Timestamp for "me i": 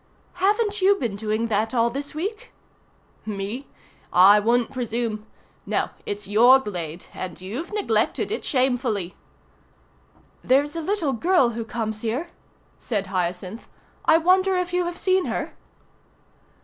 3.23-4.39